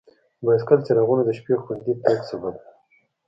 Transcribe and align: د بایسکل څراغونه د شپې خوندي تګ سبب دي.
د 0.39 0.41
بایسکل 0.45 0.79
څراغونه 0.85 1.21
د 1.25 1.29
شپې 1.37 1.55
خوندي 1.63 1.93
تګ 2.03 2.17
سبب 2.29 2.53
دي. 2.61 2.69